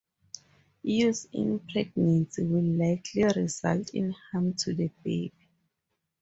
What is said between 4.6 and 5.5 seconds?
the baby.